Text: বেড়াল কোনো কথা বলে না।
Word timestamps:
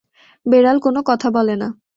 বেড়াল 0.45 0.77
কোনো 0.79 0.99
কথা 1.09 1.27
বলে 1.31 1.55
না। 1.55 1.67